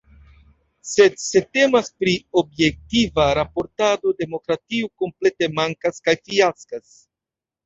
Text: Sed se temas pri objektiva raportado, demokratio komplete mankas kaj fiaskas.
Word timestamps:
Sed 0.91 1.17
se 1.23 1.41
temas 1.57 1.91
pri 2.03 2.15
objektiva 2.43 3.27
raportado, 3.41 4.15
demokratio 4.23 4.91
komplete 5.03 5.51
mankas 5.61 6.03
kaj 6.09 6.19
fiaskas. 6.27 6.91